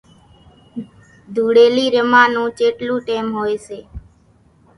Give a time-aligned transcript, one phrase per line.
[1.35, 3.79] ڌوڙيلي رميا نون چيٽلون ٽيم ھوئي سي